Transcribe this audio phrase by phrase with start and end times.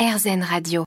[0.00, 0.84] RZN Radio.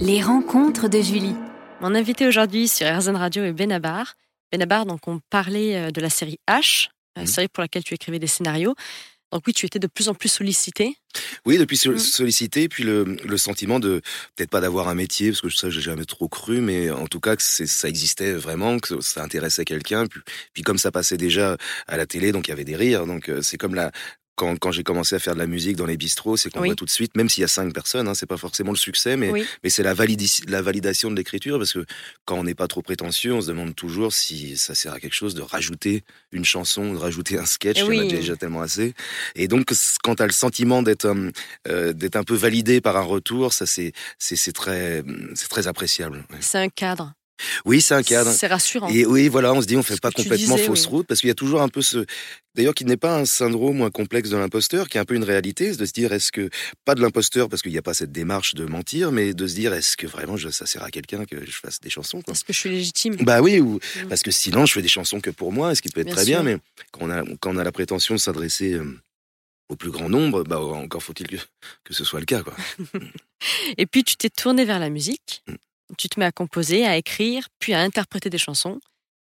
[0.00, 1.34] Les rencontres de Julie.
[1.80, 4.14] Mon invité aujourd'hui sur RZN Radio est Benabar.
[4.52, 7.26] Benabar, donc on parlait euh, de la série H, la Mhm.
[7.28, 8.74] série pour laquelle tu écrivais des scénarios.
[9.32, 10.94] Donc oui, tu étais de plus en plus sollicité.
[11.44, 11.98] Oui, depuis so- Mm.
[11.98, 14.00] sollicité, puis le, le sentiment de
[14.36, 17.18] peut-être pas d'avoir un métier, parce que ça, j'ai jamais trop cru, mais en tout
[17.18, 20.06] cas que ça existait vraiment, que ça intéressait quelqu'un.
[20.06, 20.20] Puis,
[20.52, 21.56] puis comme ça passait déjà
[21.88, 23.06] à la télé, donc il y avait des rires.
[23.06, 23.90] Donc euh, c'est comme la
[24.36, 26.68] quand, quand j'ai commencé à faire de la musique dans les bistrots, c'est qu'on Oui.
[26.68, 28.76] voit tout de suite, même s'il y a cinq personnes, hein, c'est pas forcément le
[28.76, 29.44] succès, mais Oui.
[29.64, 29.94] mais c'est la,
[30.46, 31.84] la validation de l'écriture, parce que
[32.26, 35.14] quand on n'est pas trop prétentieux, on se demande toujours si ça sert à quelque
[35.14, 38.60] chose de rajouter une chanson, de rajouter un sketch, il y en a déjà tellement
[38.60, 38.94] assez.
[39.34, 39.72] Et donc,
[40.04, 41.30] quand tu as le sentiment d'être euh,
[41.68, 43.92] euh, un peu validé par un retour, ça c'est
[44.54, 45.02] très
[45.48, 46.24] très appréciable.
[46.30, 46.36] ouais.
[46.40, 47.14] C'est un cadre.
[47.66, 48.30] Oui, c'est un cadre.
[48.32, 48.88] C'est rassurant.
[48.88, 50.90] Et oui, voilà, on se dit on fait Ce pas complètement disais, fausse oui.
[50.92, 52.06] route parce qu'il y a toujours un peu ce
[52.54, 55.14] d'ailleurs qui n'est pas un syndrome ou un complexe de l'imposteur, qui est un peu
[55.14, 56.48] une réalité, c'est de se dire est-ce que
[56.86, 59.54] pas de l'imposteur parce qu'il n'y a pas cette démarche de mentir, mais de se
[59.54, 62.22] dire est-ce que vraiment je- ça sert à quelqu'un que je fasse des chansons.
[62.30, 63.16] Est-ce que je suis légitime?
[63.16, 64.08] Bah oui, ou Mm.
[64.08, 66.14] parce que sinon je fais des chansons que pour moi, ce qui peut être Bien
[66.14, 66.42] très sûr.
[66.42, 66.58] bien, mais
[66.92, 68.98] quand on a quand on a la prétention de s'adresser euh,
[69.68, 71.36] au plus grand nombre, bah encore faut-il que,
[71.84, 72.54] que ce soit le cas quoi.
[73.76, 75.42] Et puis tu t'es tourné vers la musique.
[75.46, 75.54] Mm.
[75.98, 78.80] Tu te mets à composer, à écrire, puis à interpréter des chansons.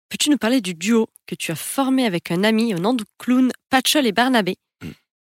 [0.09, 3.03] Peux-tu nous parler du duo que tu as formé avec un ami au nom de
[3.17, 4.55] clown Patchol et Barnabé?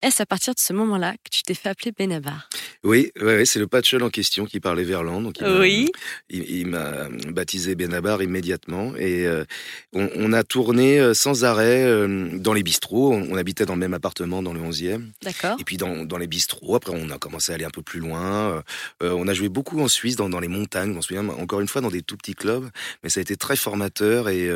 [0.04, 2.50] Est-ce à partir de ce moment-là que tu t'es fait appeler Benabar?
[2.82, 5.90] Oui, ouais, ouais, c'est le patchel en question qui parlait verlan, donc il m'a- Oui.
[6.28, 9.46] il, il m'a baptisé Benabar immédiatement et euh,
[9.94, 13.14] on, on a tourné euh, sans arrêt euh, dans les bistrots.
[13.14, 15.06] On, on habitait dans le même appartement dans le 11e.
[15.22, 15.56] D'accord.
[15.58, 18.00] Et puis dans, dans les bistrots, après on a commencé à aller un peu plus
[18.00, 18.62] loin.
[19.02, 21.62] Euh, on a joué beaucoup en Suisse, dans, dans les montagnes, je m'en souviens, encore
[21.62, 22.68] une fois dans des tout petits clubs.
[23.02, 24.50] Mais ça a été très formateur et,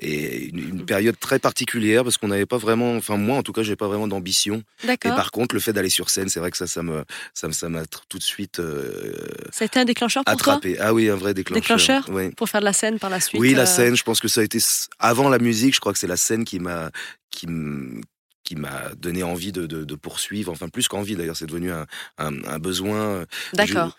[0.00, 3.52] et une, une période très particulière parce qu'on n'avait pas vraiment, enfin moi en tout
[3.52, 4.64] cas, j'avais pas vraiment d'ambition.
[4.92, 7.48] Et par contre, le fait d'aller sur scène, c'est vrai que ça, ça me, ça
[7.48, 9.12] me- ça m'a tout de suite euh,
[9.52, 10.54] Ça a été un déclencheur pour toi?
[10.54, 10.76] attrapé.
[10.80, 11.60] Ah oui, un vrai déclencheur.
[11.62, 12.08] Déclencheur?
[12.10, 12.30] Oui.
[12.32, 14.28] Pour faire de la scène par la suite Oui, la euh, scène, je pense que
[14.28, 14.58] ça a été
[14.98, 15.74] avant la musique.
[15.74, 16.90] Je crois que c'est la scène qui m'a
[17.30, 18.00] qui m-
[18.44, 20.50] qui m'a donné envie de, de, de poursuivre.
[20.52, 21.86] Enfin, plus qu'envie d'ailleurs, c'est devenu un,
[22.16, 22.96] un, un besoin.
[22.96, 23.98] euh, D'accord.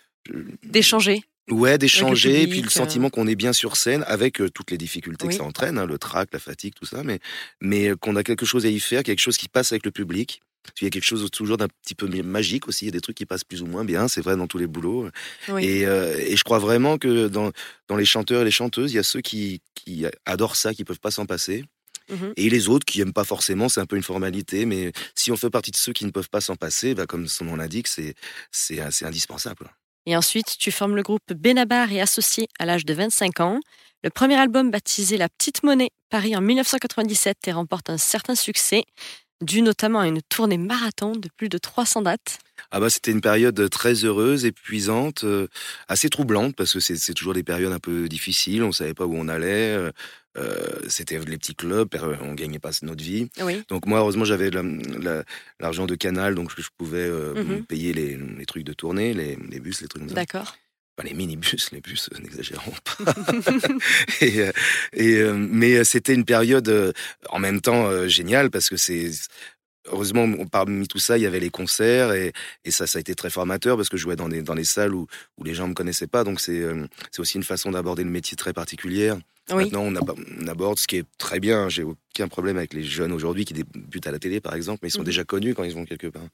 [0.64, 1.22] D'échanger.
[1.50, 3.10] Ouais, d'échanger, et puis le sentiment euh.
[3.10, 5.32] qu'on est bien sur scène avec euh, toutes les difficultés Oui.
[5.32, 7.18] que ça entraîne, hein, le trac, la fatigue, tout ça, mais,
[7.60, 10.42] mais qu'on a quelque chose à y faire, quelque chose qui passe avec le public.
[10.80, 13.00] Il y a quelque chose toujours d'un petit peu magique aussi, il y a des
[13.00, 15.08] trucs qui passent plus ou moins bien, c'est vrai dans tous les boulots.
[15.48, 15.64] Oui.
[15.64, 17.50] Et, euh, et je crois vraiment que dans,
[17.88, 20.84] dans les chanteurs et les chanteuses, il y a ceux qui, qui adorent ça, qui
[20.84, 21.64] peuvent pas s'en passer.
[22.10, 22.32] Mhm.
[22.36, 25.36] Et les autres qui aiment pas forcément, c'est un peu une formalité, mais si on
[25.36, 27.86] fait partie de ceux qui ne peuvent pas s'en passer, bah, comme son nom l'indique,
[27.86, 28.14] c'est
[28.50, 29.70] c'est c'est indispensable.
[30.06, 33.60] Et ensuite, tu formes le groupe Benabar et Associés à l'âge de 25 ans.
[34.02, 38.84] Le premier album baptisé La Petite Monnaie, paru en 1997 et remporte un certain succès,
[39.40, 42.38] dû notamment à une tournée marathon de plus de 300 dates.
[42.70, 45.46] Ah bah c'était une période très heureuse, épuisante, euh,
[45.88, 48.62] assez troublante parce que c'est toujours des périodes un peu difficiles.
[48.62, 49.74] On savait pas où on allait.
[49.74, 49.90] euh,
[50.38, 51.88] euh, c'était les petits clubs,
[52.22, 53.28] on gagnait pas notre vie.
[53.42, 53.62] Oui.
[53.68, 55.24] Donc moi heureusement j'avais la- la-
[55.58, 57.64] l'argent de Canal, donc je, je pouvais euh, Mhm.
[57.66, 60.14] payer les, les trucs de tournée, les, les bus, les trucs comme ça.
[60.14, 60.54] D'accord.
[61.00, 63.14] Enfin, les minibus, les bus, euh, n'exagérons pas.
[64.20, 64.52] et, euh,
[64.92, 66.94] et, euh, mais c'était une période
[67.30, 69.10] en même temps géniale parce que c'est
[69.90, 72.32] heureusement parmi tout ça il y avait les concerts et,
[72.66, 74.64] et ça ça a été très formateur parce que je jouais dans des dans les
[74.64, 75.06] salles où
[75.38, 76.86] où les gens me connaissaient pas donc c'est euh,
[77.18, 79.16] aussi une façon d'aborder le métier très particulière.
[79.50, 79.64] Oui.
[79.64, 80.12] Maintenant on, ab-
[80.42, 81.68] on aborde ce qui est très bien.
[81.70, 84.88] J'ai aucun problème avec les jeunes aujourd'hui qui débutent à la télé par exemple, mais
[84.90, 85.06] ils sont Mhm.
[85.06, 86.26] déjà connus quand ils vont quelque part.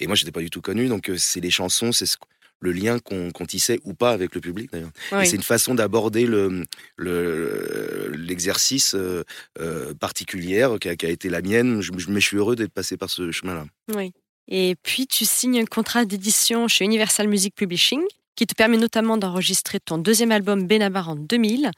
[0.00, 2.16] Et moi j'étais pas du tout connu donc euh, c'est les chansons, c'est ce-
[2.60, 4.90] le lien qu'on tissait ou pas avec le public d'ailleurs.
[5.22, 6.64] Et c'est une façon d'aborder le
[6.96, 9.24] le- l'exercice euh,
[9.60, 11.80] euh, particulière qui a, qui a été la mienne.
[11.80, 13.66] Je, mais je suis heureux d'être passé par ce chemin-là.
[13.94, 14.12] Oui.
[14.48, 18.02] Et puis, tu signes un contrat d'édition chez Universal Music Publishing,
[18.36, 21.70] qui te permet notamment d'enregistrer ton deuxième album Benabar en 2000,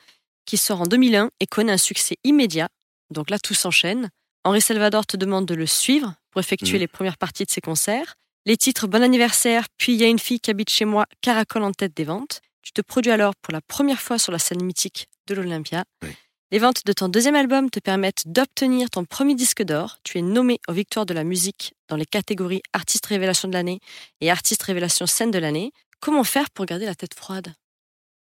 [0.45, 2.69] qui sort en 2001 et connaît un succès immédiat.
[3.11, 4.11] Donc là, tout s'enchaîne.
[4.45, 6.81] Henri Salvador te demande de le suivre pour effectuer Mhm.
[6.81, 8.15] les premières parties de ses concerts.
[8.47, 11.63] Les titres Bon anniversaire, puis Il y a une fille qui habite chez moi, caracole
[11.63, 12.41] en tête des ventes.
[12.63, 15.85] Tu te produis alors pour la première fois sur la scène mythique de l'Olympia.
[16.03, 16.11] Oui.
[16.51, 19.99] Les ventes de ton deuxième album te permettent d'obtenir ton premier disque d'or.
[20.03, 23.81] Tu es nommé aux Victoires de la musique dans les catégories Artiste Révélation de l'année
[24.23, 25.73] et Artiste Révélation Scène de l'année.
[26.01, 27.53] Comment faire pour garder la tête froide?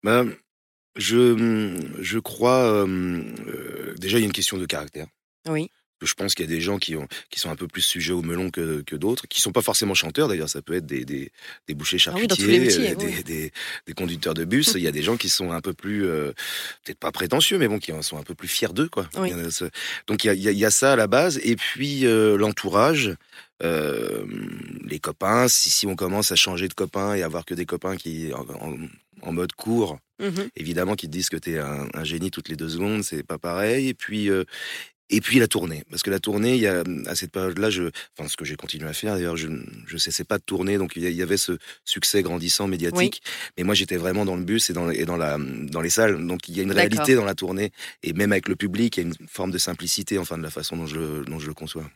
[0.03, 0.35] Ben,
[0.97, 2.59] je, je crois.
[2.65, 2.87] euh,
[3.47, 5.07] euh, déjà, il y a une question de caractère.
[5.49, 5.71] Oui.
[6.07, 8.13] Je pense qu'il y a des gens qui, ont, qui sont un peu plus sujets
[8.13, 11.05] au melon que, que d'autres, qui sont pas forcément chanteurs d'ailleurs, ça peut être des,
[11.05, 11.31] des,
[11.69, 13.25] des bouchers Ah oui, charcutiers, tous les métiers, euh, des, oui.
[13.25, 13.53] des,
[13.87, 14.73] des conducteurs de bus.
[14.77, 16.33] Il y a des gens qui sont un peu plus, euh,
[16.85, 19.09] peut-être pas prétentieux, mais bon, qui en sont un peu plus fiers d'eux, quoi.
[19.17, 19.31] Oui.
[20.07, 22.37] Donc il y a, il y y a ça à la base, et puis euh,
[22.37, 23.15] l'entourage.
[23.63, 24.25] euh,
[24.87, 27.97] les copains, si, si on commence à changer de copains et avoir que des copains
[27.97, 28.77] qui en, en-
[29.23, 30.49] en mode court, Mhm.
[30.57, 33.23] évidemment qui te disent que tu es un, un génie toutes les deux secondes, c'est
[33.23, 33.89] pas pareil.
[33.89, 34.45] Et puis, euh,
[35.11, 37.91] et puis la tournée, parce que la tournée, il y a à cette période-là, je,
[38.17, 39.49] enfin ce que j'ai continué à faire d'ailleurs, je
[39.87, 43.23] je cessais pas de tourner, donc il y avait ce succès grandissant médiatique.
[43.59, 46.25] Mais moi, j'étais vraiment dans le bus et dans et dans la dans les salles,
[46.27, 47.71] donc il y a une réalité dans la tournée
[48.03, 50.51] et même avec le public, il y a une forme de simplicité, enfin de la
[50.51, 51.91] façon dont je le- dont je le conçois.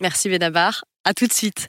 [0.00, 0.84] Merci Benabar.
[1.04, 1.68] À tout de suite.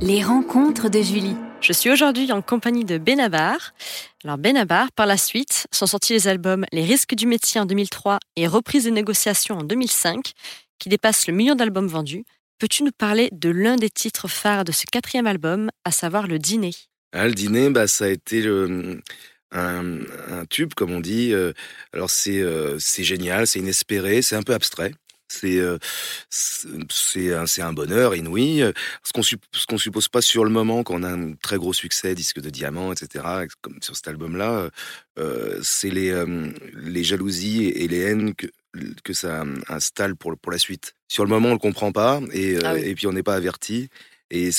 [0.00, 1.36] Les rencontres de Julie.
[1.62, 3.72] Je suis aujourd'hui en compagnie de Benabar.
[4.24, 8.18] Alors Benabar, par la suite, sont sortis les albums Les risques du métier en 2003
[8.34, 10.32] et Reprise des négociations en 2005,
[10.80, 12.24] qui dépassent le million d'albums vendus.
[12.58, 16.40] Peux-tu nous parler de l'un des titres phares de ce quatrième album, à savoir Le
[16.40, 16.74] Dîner?
[17.12, 18.44] Ah, le dîner, bah, ça a été
[19.52, 21.32] un, tube, comme on dit.
[21.32, 21.52] Euh,
[21.92, 24.92] Alors euh, c'est génial, c'est inespéré, c'est un peu abstrait.
[25.32, 25.78] C'est euh,
[26.30, 26.68] c'est
[27.46, 28.62] c'est un, un bonheur inouï.
[28.62, 31.56] Euh, Ce qu'on ce qu'on suppose pas sur le moment quand on a un très
[31.56, 33.24] gros succès, disque de diamant, etc.
[33.62, 34.68] Comme sur cet album-là,
[35.18, 38.46] euh, c'est les euh, les jalousies et les haines que
[39.04, 40.94] que ça installe pour pour la suite.
[41.08, 42.82] Sur le moment, on le comprend pas et, Ah oui.
[42.84, 43.88] et puis on n'est pas averti
[44.30, 44.50] et,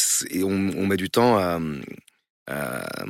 [0.43, 1.59] on, on met du temps à
[2.47, 3.05] à,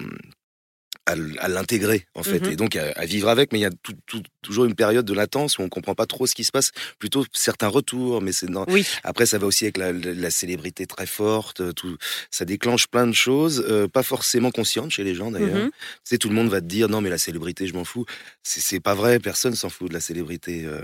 [1.06, 2.52] à l'intégrer en fait Mhm.
[2.52, 5.06] et donc à, à vivre avec mais il y a tout- tout- toujours une période
[5.06, 8.32] de latence où on comprend pas trop ce qui se passe plutôt certains retours mais
[8.32, 8.86] c'est dans- Oui.
[9.04, 11.98] après ça va aussi avec la, la- la célébrité très forte tout
[12.32, 15.72] ça déclenche plein de choses euh, pas forcément conscientes chez les gens d'ailleurs tu
[16.06, 18.06] sais tout le monde va te dire non mais la célébrité je m'en fous
[18.44, 20.82] c'est pas vrai personne s'en fout de la célébrité euh,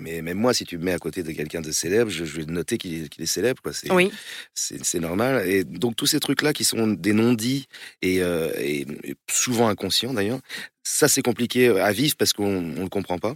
[0.00, 2.36] mais même moi si tu me mets à côté de quelqu'un de célèbre je, je
[2.40, 4.10] vais noter qu'il est, célèbre quoi c'est Oui.
[4.54, 5.46] c'est normal.
[5.48, 7.66] Et donc tous ces trucs-là qui sont des non-dits
[8.02, 8.86] et, euh, et
[9.30, 10.40] souvent inconscients d'ailleurs,
[10.82, 13.34] ça c'est compliqué à vivre parce qu'on on le comprend pas.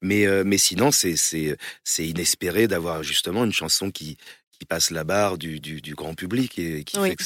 [0.00, 4.16] Mais, euh, mais sinon, c'est c'est c'est inespéré d'avoir justement une chanson qui,
[4.58, 7.10] qui passe la barre du, du, du grand public et qui Oui.
[7.10, 7.24] fait que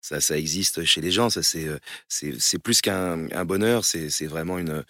[0.00, 1.28] ça, ça existe chez les gens.
[1.28, 3.84] Ça c'est euh, c'est plus qu'un un bonheur.
[3.84, 4.82] C'est vraiment une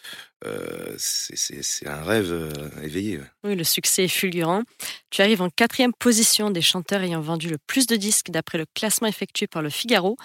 [0.46, 2.52] euh, c'est un rêve euh,
[2.82, 3.20] éveillé.
[3.42, 4.62] Oui, le succès est fulgurant.
[5.10, 8.66] Tu arrives en quatrième position des chanteurs ayant vendu le plus de disques d'après le
[8.74, 10.16] classement effectué par le Figaro,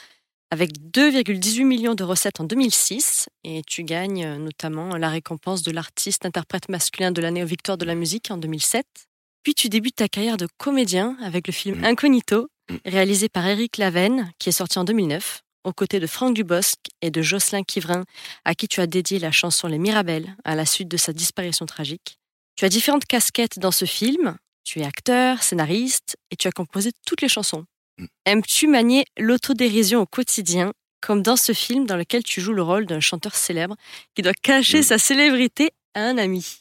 [0.55, 3.27] avec 2,18 millions de recettes en 2006.
[3.43, 7.77] Et tu gagnes euh, notamment la récompense de l'artiste interprète masculin de l'année aux Victoires
[7.77, 8.85] de la musique en 2007.
[9.43, 11.85] Puis tu débutes ta carrière de comédien avec le film Mm.
[11.85, 12.75] Incognito, Mm.
[12.85, 17.11] réalisé par Eric Lavenne, qui est sorti en 2009, aux côtés de Franck Dubosc et
[17.11, 18.05] de Jocelyn Quivrin,
[18.45, 21.65] à qui tu as dédié la chanson Les Mirabelles à la suite de sa disparition
[21.65, 22.17] tragique.
[22.55, 24.37] Tu as différentes casquettes dans ce film.
[24.63, 27.65] Tu es acteur, scénariste et tu as composé toutes les chansons.
[28.25, 32.85] Aimes-tu manier l'autodérision au quotidien, comme dans ce film dans lequel tu joues le rôle
[32.85, 33.75] d'un chanteur célèbre
[34.15, 34.83] qui doit cacher Mm.
[34.83, 36.59] sa célébrité à un ami?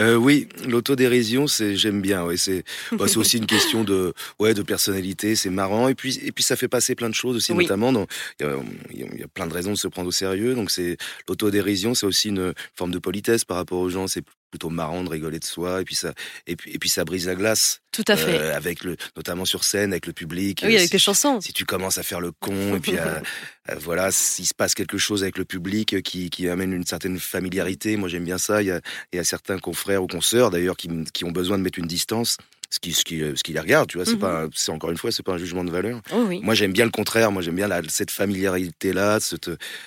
[0.00, 2.24] Euh, oui, l'autodérision, c'est j'aime bien.
[2.24, 6.32] Ouais, c'est bah, aussi une question de ouais de personnalité, c'est marrant et puis et
[6.32, 7.64] puis ça fait passer plein de choses aussi, Oui.
[7.64, 7.92] notamment
[8.40, 8.46] il
[8.90, 10.54] y, y a plein de raisons de se prendre au sérieux.
[10.54, 10.96] Donc c'est
[11.28, 14.06] l'autodérision, c'est aussi une forme de politesse par rapport aux gens.
[14.08, 16.12] C'est plutôt marrant de rigoler de soi et puis ça
[16.46, 18.38] et puis et puis ça brise la glace Tout à fait.
[18.38, 20.62] euh, avec le notamment sur scène avec le public.
[20.64, 21.40] oui, Euh, avec si- les chansons.
[21.40, 23.22] si tu commences à faire le con et puis à-
[23.66, 26.84] à- voilà s'il se passe quelque chose avec le public euh, qui, qui amène une
[26.86, 28.80] certaine familiarité moi j'aime bien ça il y a,
[29.12, 31.86] il y a certains confrères ou consoeurs d'ailleurs qui, qui ont besoin de mettre une
[31.86, 32.36] distance
[32.70, 34.90] ce qui ce qui, euh, ce qui les regarde tu vois c'est pas c'est encore
[34.90, 36.00] une fois c'est pas un jugement de valeur.
[36.12, 36.40] Oh oui.
[36.42, 37.32] moi j'aime bien le contraire.
[37.32, 39.36] Moi j'aime bien la, cette familiarité là se,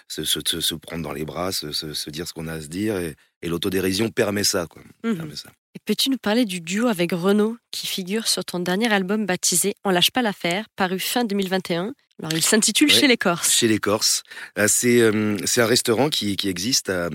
[0.07, 2.97] se, prendre dans les bras se, se, se dire ce qu'on a à se dire
[2.97, 4.81] et, et l'autodérision permet ça quoi.
[5.03, 5.17] Mhm.
[5.17, 5.49] permet ça
[5.85, 9.89] peux-tu nous parler du duo avec Renaud qui figure sur ton dernier album baptisé On
[9.89, 12.93] lâche pas l'affaire, paru fin 2021 Alors il s'intitule Ouais.
[12.99, 13.51] Chez les Corses.
[13.51, 14.23] Chez les Corses.
[14.59, 17.09] Euh, C'est euh, c'est un restaurant qui, qui existe à,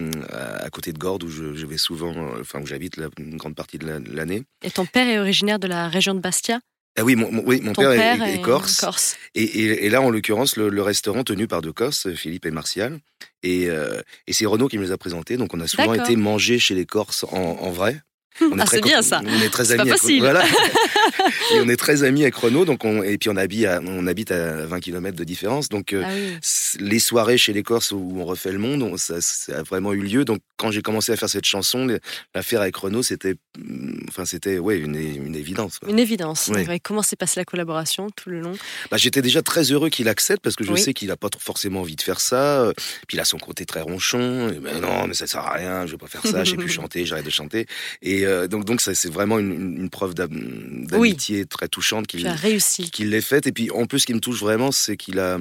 [0.61, 3.37] à, côté de Gordes où je, je vais souvent, euh, enfin où j'habite la- une
[3.37, 4.43] grande partie de la- de l'année.
[4.63, 6.61] Et ton père est originaire de la région de Bastia?
[6.99, 8.81] Ah oui, mon, oui, père, père, est, est corse.
[8.81, 9.17] Corse.
[9.37, 12.51] Et, et- et là, en l'occurrence, le, le restaurant tenu par deux Corses, Philippe et
[12.51, 12.99] Martial.
[13.45, 15.37] Et, euh, et c'est Renaud qui me les a présentés.
[15.37, 18.03] Donc on a souvent été manger chez les Corses en, en vrai.
[18.41, 19.21] On Ah, très c'est bien ça.
[19.25, 19.81] On est très pas amis.
[19.83, 20.21] avec- facile.
[20.21, 20.45] Voilà.
[21.55, 22.65] et on est très amis avec Renaud.
[22.65, 25.69] Donc on, et puis on habite à, on habite à 20 km de différence.
[25.69, 26.37] Donc euh, Ah oui.
[26.81, 29.93] les soirées chez les Corses où on refait le monde, on- ça, ça a vraiment
[29.93, 30.25] eu lieu.
[30.25, 31.87] Donc quand j'ai commencé à faire cette chanson,
[32.35, 35.79] l'affaire avec Renaud, c'était mm, enfin, c'était ouais, une, une évidence.
[35.89, 36.51] Une évidence.
[36.55, 36.67] Oui.
[36.67, 38.53] Ouais, Comment s'est passée la collaboration tout le long?
[38.91, 40.81] Bah, J'étais déjà très heureux qu'il accepte parce que je Oui.
[40.81, 42.61] sais qu'il a pas trop forcément envie de faire ça.
[42.63, 42.73] euh,
[43.07, 44.49] Puis il a son côté très ronchon.
[44.49, 45.87] Et ben non, mais ça sert à rien.
[45.87, 46.45] Je vais pas faire ça.
[46.45, 47.05] Je sais plus chanter.
[47.05, 47.67] J'arrête de chanter.
[48.03, 52.91] Et euh, donc, donc c'est vraiment une, preuve d'am- d'amitié très touchante qu'il as réussi.
[52.91, 53.47] qu'il l'ait faite.
[53.47, 55.39] Et puis en plus, ce qui me touche vraiment, c'est qu'il a,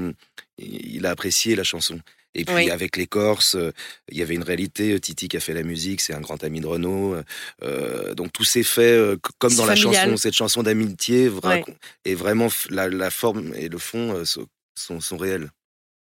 [0.57, 1.99] il a apprécié la chanson.
[2.35, 2.69] Et puis Oui.
[2.69, 3.71] avec les Corses, euh,
[4.11, 4.99] il y avait une réalité.
[4.99, 7.15] Titi qui a fait la musique, c'est un grand ami de Renaud.
[7.63, 11.29] euh, donc tout s'est fait euh, comme dans la chanson, cette chanson d'amitié.
[11.29, 11.63] Ouais.
[12.05, 15.49] Et vraiment, la, la forme et le fond sont, sont, sont réels.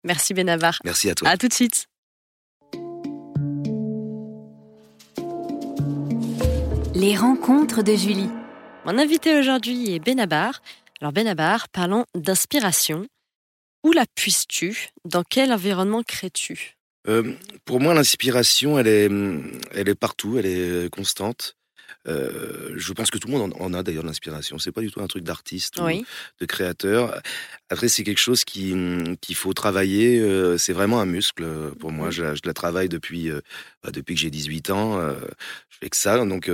[0.04, 0.80] Merci Benabar.
[0.84, 1.30] Merci à toi.
[1.30, 1.86] À tout de suite.
[6.98, 8.30] Les rencontres de Julie.
[8.86, 10.62] Mon invité aujourd'hui est Benabar.
[11.02, 13.06] Alors Benabar, parlons d'inspiration.
[13.84, 14.92] Où la puisses-tu?
[15.04, 16.78] Dans quel environnement crées-tu?
[17.10, 17.34] Euh,
[17.66, 19.10] pour moi, l'inspiration, elle est,
[19.74, 21.58] elle est partout, elle est constante.
[22.08, 24.58] Euh, je pense que tout le monde en, en a d'ailleurs l'inspiration.
[24.60, 25.84] C'est pas du tout un truc d'artiste ou
[26.40, 27.20] de créateur.
[27.70, 30.20] Après, c'est quelque chose qui hum, qu'il faut travailler.
[30.20, 32.12] euh, c'est vraiment un muscle euh, pour moi.
[32.12, 33.42] Je, la- je la travaille depuis euh,
[33.84, 35.00] bah, depuis que j'ai 18 ans.
[35.70, 36.24] je fais que ça.
[36.26, 36.50] Donc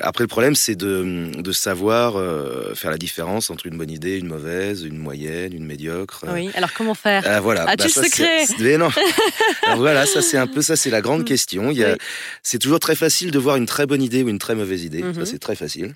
[0.00, 4.18] après, le problème, c'est de, de savoir euh, faire la différence entre une bonne idée,
[4.18, 6.24] une mauvaise, une moyenne, une médiocre.
[6.32, 6.50] Oui.
[6.54, 7.22] Alors comment faire?
[7.26, 7.64] Ah, voilà.
[7.68, 8.46] As-tu le ça, c'est- secret?
[8.60, 8.88] mais non.
[9.66, 11.24] Alors voilà, ça c'est un peu ça, c'est la grande Mm.
[11.24, 11.70] question.
[11.70, 11.98] Il y a, Oui.
[12.42, 15.02] c'est toujours très facile de voir une très bonne idée ou une très mauvaise idée.
[15.14, 15.94] Ça c'est très facile.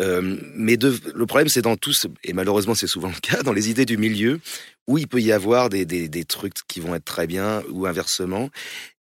[0.00, 3.52] Euh, mais de, le problème c'est dans tous, et malheureusement c'est souvent le cas, dans
[3.52, 4.38] les idées du milieu,
[4.86, 7.86] où il peut y avoir des, des, des trucs qui vont être très bien ou
[7.86, 8.48] inversement.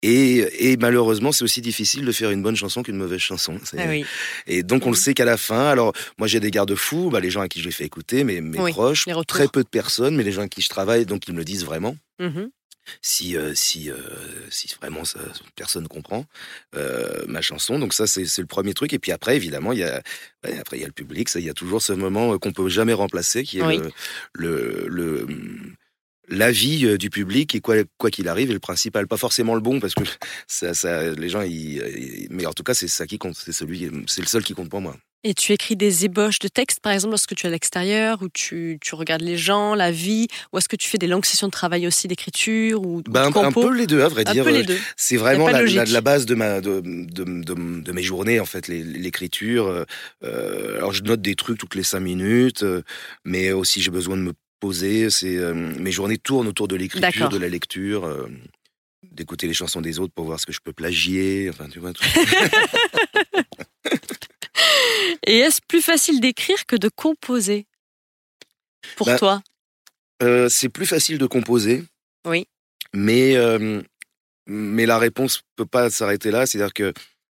[0.03, 3.59] Et, et malheureusement, c'est aussi difficile de faire une bonne chanson qu'une mauvaise chanson.
[3.77, 4.05] Ah oui.
[4.47, 7.31] Et donc, on le sait qu'à la fin, alors, moi, j'ai des garde-fous, bah, les
[7.31, 10.15] gens à qui je les fais écouter, mes, mes Oui, proches, très peu de personnes,
[10.17, 12.51] mais les gens à qui je travaille, donc, ils me le disent vraiment Mhm.
[13.03, 13.97] si euh, si euh,
[14.51, 15.21] si vraiment ça,
[15.57, 16.25] personne comprend
[16.75, 19.85] euh, ma chanson donc ça c'est le premier truc et puis après évidemment il y
[19.85, 20.03] a
[20.59, 22.95] après il y a le public il y a toujours ce moment qu'on peut jamais
[22.95, 23.79] remplacer qui est Oui.
[23.79, 23.91] le
[24.33, 25.27] le, le
[26.29, 29.61] l'avis euh, du public et quoi quoi qu'il arrive est le principal pas forcément le
[29.61, 30.05] bon parce que
[30.47, 33.89] ça, ça les gens ils, mais en tout cas c'est ça qui compte c'est celui
[34.07, 36.93] c'est le seul qui compte pour moi Et tu écris des ébauches de textes, par
[36.93, 40.59] exemple, lorsque tu es à l'extérieur, où tu, tu regardes les gens, la vie, ou
[40.59, 43.45] est-ce que tu fais des longues sessions de travail aussi d'écriture ou, bah, de un,
[43.45, 44.63] un peu les deux à vrai Un dire Euh.
[44.97, 45.89] C'est vraiment la, la, logique.
[45.89, 49.67] la base de ma de, de, de, de mes journées en fait, l'écriture.
[50.23, 52.65] euh, alors je note des trucs toutes les cinq minutes,
[53.25, 55.11] mais aussi j'ai besoin de me poser.
[55.11, 58.29] C'est euh, mes journées tournent autour de l'écriture, de la lecture, euh,
[59.11, 61.49] d'écouter les chansons des autres pour voir ce que je peux plagier.
[61.51, 61.93] Enfin, tu vois.
[61.93, 62.05] Tout.
[65.27, 67.67] Et est-ce plus facile d'écrire que de composer
[68.97, 69.43] Pour Bah, toi?
[70.23, 71.85] Euh, c'est plus facile de composer.
[72.27, 72.47] Oui.
[72.95, 73.37] Mais
[74.51, 76.47] mais la réponse peut pas s'arrêter là.
[76.47, 76.93] C'est-à-dire que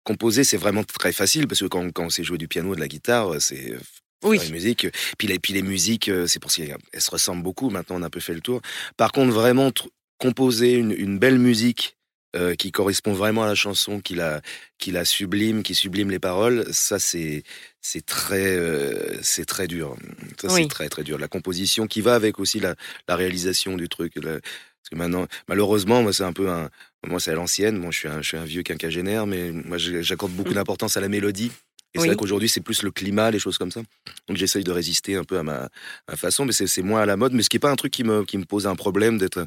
[0.05, 2.81] composer c'est vraiment très facile parce que quand quand on sait jouer du piano, de
[2.81, 3.77] la guitare, c'est
[4.23, 4.39] Oui.
[4.39, 4.87] faire une musique.
[5.19, 7.71] Puis les, puis les musiques, euh, c'est pour ça qu'elles se ressemblent beaucoup.
[7.71, 8.61] Maintenant, on a un peu fait le tour.
[8.97, 9.71] Par contre, vraiment
[10.19, 11.97] composer une, une belle musique
[12.37, 14.41] euh, qui correspond vraiment à la chanson, qui la,
[14.79, 17.43] qui la sublime, qui sublime les paroles, ça c'est
[17.81, 19.97] c'est très euh, c'est très dur.
[20.41, 20.63] Ça Oui.
[20.63, 21.19] c'est très très dur.
[21.19, 22.77] La composition qui va avec aussi la,
[23.09, 24.15] la réalisation du truc.
[24.17, 26.71] la- parce que maintenant, malheureusement, moi c'est un peu un,
[27.07, 27.77] moi c'est à l'ancienne.
[27.79, 30.55] Moi je suis un, je suis un vieux quinquagénaire, mais moi j'accorde beaucoup Mm.
[30.55, 31.51] d'importance à la mélodie.
[31.93, 32.03] Et Oui.
[32.03, 33.81] c'est vrai qu'aujourd'hui, c'est plus le climat, les choses comme ça.
[34.29, 35.69] Donc j'essaye de résister un peu à ma,
[36.09, 37.33] ma façon, mais c'est moins à la mode.
[37.33, 39.45] Mais ce qui n'est pas un truc qui me, qui me pose un problème d'être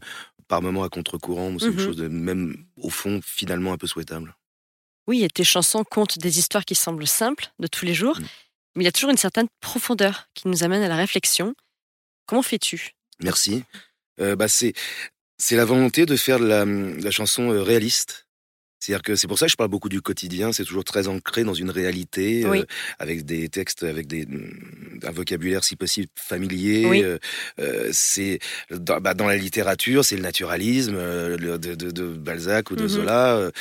[0.50, 1.56] par moment à contre-courant.
[1.58, 1.72] C'est Mhm.
[1.72, 4.36] quelque chose de même, au fond, finalement un peu souhaitable.
[5.08, 8.24] Oui, et tes chansons comptent des histoires qui semblent simples de tous les jours, Mm.
[8.76, 11.56] mais il y a toujours une certaine profondeur qui nous amène à la réflexion.
[12.26, 12.92] Comment fais-tu?
[13.22, 13.64] Merci.
[14.20, 14.74] Euh, bah, c'est
[15.52, 18.23] la volonté de faire de la, de la chanson euh, réaliste.
[18.84, 20.52] C'est-à-dire que c'est pour ça que je parle beaucoup du quotidien.
[20.52, 22.66] C'est toujours très ancré dans une réalité, euh,
[23.00, 26.86] avec des textes, avec des, mm, un vocabulaire si possible familier.
[26.86, 27.02] Oui.
[27.02, 27.18] Euh,
[27.60, 28.40] euh, c'est
[28.72, 32.84] dans, bah, dans la littérature, c'est le naturalisme le- de, de, de Balzac ou de
[32.84, 32.88] Mhm.
[32.90, 33.52] Zola.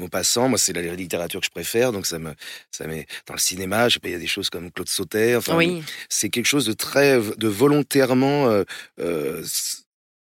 [0.00, 1.90] En passant, moi, c'est la littérature que je préfère.
[1.90, 2.30] Donc ça me,
[2.70, 3.88] ça met dans le cinéma.
[3.88, 5.34] Je sais pas, il y a des choses comme Claude Sauter.
[5.34, 8.62] Enfin, Oui, c'est quelque chose de très, de volontairement.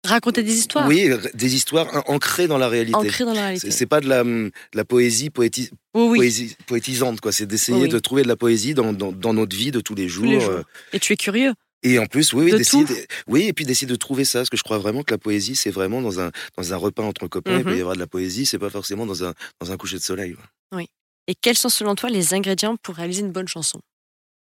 [0.06, 2.96] Raconter des histoires oui, des histoires an- ancrées dans la réalité.
[2.96, 3.70] ancrées dans la réalité.
[3.70, 7.32] C'est pas de la, de la poésie, poéti- Oui, oui, poésie poétisante, quoi.
[7.32, 7.88] C'est d'essayer Oui.
[7.88, 10.24] de trouver de la poésie dans, dans, dans notre vie de tous les jours.
[10.24, 10.50] tous les jours.
[10.50, 13.86] euh, Et tu es curieux Et en plus, oui, oui, De oui, et puis d'essayer
[13.86, 16.30] de trouver ça, parce que je crois vraiment que la poésie, c'est vraiment dans un,
[16.56, 17.64] dans un repas entre copains, il Mhm.
[17.64, 20.02] peut y avoir de la poésie, c'est pas forcément dans un, dans un coucher de
[20.02, 20.34] soleil.
[20.34, 20.44] quoi.
[21.28, 23.80] Et quels sont selon toi les ingrédients pour réaliser une bonne chanson?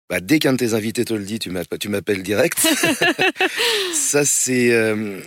[0.09, 2.57] Bah, dès qu'un de tes invités te le dit, tu m'appelles, tu m'appelles direct.
[3.93, 5.21] ça, c'est, euh,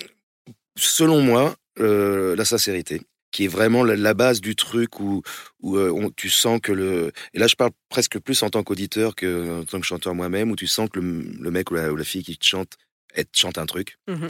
[0.76, 3.02] selon moi, euh, la sincérité.
[3.32, 5.22] qui est vraiment la, base du truc où,
[5.60, 7.10] où euh, tu sens que le.
[7.32, 10.56] Et là, je parle presque plus en tant qu'auditeur qu'en tant que chanteur moi-même, où
[10.56, 12.76] tu sens que le, mec ou la, fille qui te chante,
[13.12, 13.98] elle te chante un truc.
[14.06, 14.28] Mmh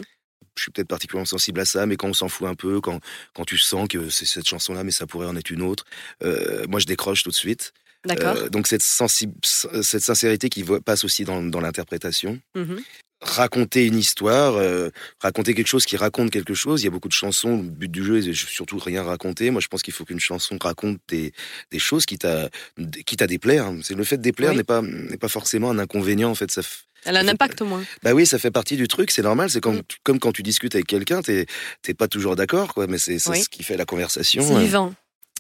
[0.57, 3.01] je suis peut-être particulièrement sensible à ça, mais quand on s'en fout un peu, quand,
[3.35, 5.85] quand tu sens que c'est cette chanson-là, mais ça pourrait en être une autre,
[6.23, 7.73] euh, moi je décroche tout de suite.
[8.05, 8.37] D'accord.
[8.37, 12.41] Euh, donc cette, cette sincérité qui passe aussi dans, dans l'interprétation.
[12.55, 12.77] Mmh
[13.25, 14.91] raconter une histoire, euh,
[15.21, 16.83] raconter quelque chose qui raconte quelque chose.
[16.83, 17.57] Il y a beaucoup de chansons.
[17.57, 19.51] Le but du jeu est surtout rien raconter.
[19.51, 21.33] Moi, je pense qu'il faut qu'une chanson raconte des,
[21.71, 22.49] des choses qui t'a
[23.07, 23.73] qui t'a déplaire.
[23.83, 26.51] C'est le fait de déplaire n'est pas n'est pas forcément un inconvénient en fait.
[26.51, 26.63] Ça
[27.07, 27.85] elle a un impact au moins.
[28.03, 29.51] Bah oui, ça fait partie du truc, c'est normal.
[29.51, 29.83] C'est comme, mm.
[30.03, 31.47] comme quand tu discutes avec quelqu'un, t'es
[31.95, 32.87] pas toujours d'accord, quoi.
[32.87, 34.43] Mais c'est ce qui fait la conversation.
[34.43, 34.95] C'est vivant.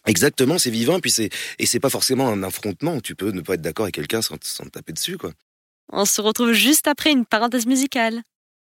[0.06, 3.00] Exactement, c'est vivant, puis c'est et c'est pas forcément un affrontement.
[3.00, 5.32] Tu peux ne pas être d'accord avec quelqu'un sans, sans te taper dessus, quoi.
[5.96, 8.22] On se retrouve juste après une parenthèse musicale.